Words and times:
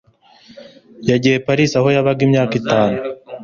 Yagiye 1.09 1.35
i 1.39 1.43
Paris, 1.45 1.71
aho 1.79 1.87
yabaga 1.95 2.21
imyaka 2.27 2.53
itanu 2.61 2.97